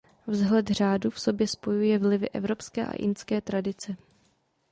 [0.27, 3.95] Vzhled řádu v sobě spojuje vlivy evropské a incké tradice.